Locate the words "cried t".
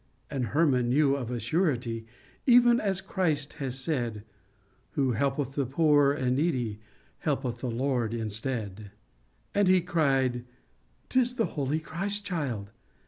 10.35-11.19